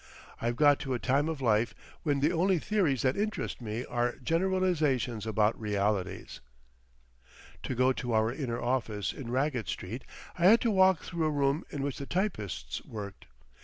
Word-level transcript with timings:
I've 0.41 0.55
got 0.55 0.79
to 0.79 0.95
a 0.95 0.99
time 0.99 1.29
of 1.29 1.41
life 1.41 1.75
when 2.01 2.21
the 2.21 2.31
only 2.31 2.57
theories 2.57 3.03
that 3.03 3.15
interest 3.15 3.61
me 3.61 3.85
are 3.85 4.15
generalisations 4.23 5.27
about 5.27 5.59
realities. 5.61 6.41
To 7.61 7.75
go 7.75 7.93
to 7.93 8.11
our 8.13 8.33
inner 8.33 8.59
office 8.59 9.13
in 9.13 9.29
Raggett 9.29 9.67
Street 9.67 10.03
I 10.39 10.45
had 10.47 10.59
to 10.61 10.71
walk 10.71 11.01
through 11.01 11.25
a 11.25 11.29
room 11.29 11.65
in 11.69 11.83
which 11.83 11.99
the 11.99 12.07
typists 12.07 12.83
worked. 12.83 13.27